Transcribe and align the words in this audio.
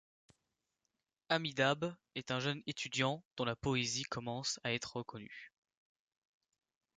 Amitabh 1.29 1.95
est 2.15 2.31
un 2.31 2.39
jeune 2.39 2.63
étudiant 2.65 3.23
dont 3.37 3.45
la 3.45 3.55
poésie 3.55 4.01
commence 4.01 4.59
à 4.63 4.73
être 4.73 4.95
reconnue. 4.95 5.53